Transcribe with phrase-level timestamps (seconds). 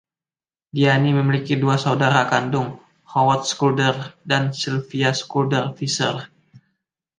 [0.75, 2.69] Diane memiliki dua saudara kandung,
[3.13, 3.95] Howard Schulder
[4.29, 6.17] dan Sylvia Schulder Fisher.